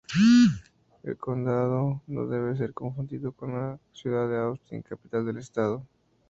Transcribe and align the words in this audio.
El 1.03 1.15
condado 1.17 2.01
no 2.07 2.25
debe 2.25 2.57
ser 2.57 2.73
confundido 2.73 3.33
con 3.33 3.53
la 3.53 3.79
ciudad 3.93 4.27
de 4.27 4.39
Austin, 4.39 4.81
capital 4.81 5.27
del 5.27 5.37
Estado. 5.37 5.85